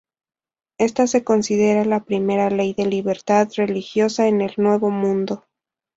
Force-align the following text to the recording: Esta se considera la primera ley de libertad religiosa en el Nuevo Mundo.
Esta 0.79 1.05
se 1.05 1.23
considera 1.23 1.85
la 1.85 2.03
primera 2.05 2.49
ley 2.49 2.73
de 2.73 2.87
libertad 2.87 3.49
religiosa 3.55 4.27
en 4.27 4.41
el 4.41 4.51
Nuevo 4.57 4.89
Mundo. 4.89 5.45